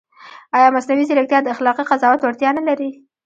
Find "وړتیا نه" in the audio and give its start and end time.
2.21-2.63